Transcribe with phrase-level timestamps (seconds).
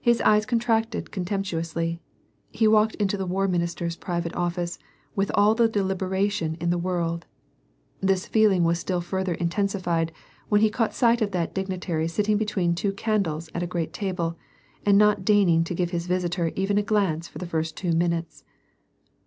[0.00, 2.00] His eyes contracted contemptuously;
[2.50, 4.78] he walked into the war minister's private office
[5.14, 7.26] with all the delib eration in the world.
[8.00, 10.10] This feeling was still further intensified
[10.48, 14.38] when he caught sight of that dignitary sitting between two candles at a great table,
[14.86, 18.44] and not deigning to give his visitor even a glance for the first two minutes.